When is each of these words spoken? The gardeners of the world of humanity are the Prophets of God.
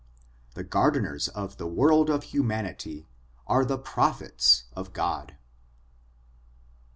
The 0.55 0.63
gardeners 0.63 1.27
of 1.27 1.57
the 1.57 1.67
world 1.67 2.09
of 2.09 2.23
humanity 2.23 3.07
are 3.45 3.63
the 3.63 3.77
Prophets 3.77 4.63
of 4.75 4.93
God. 4.93 5.35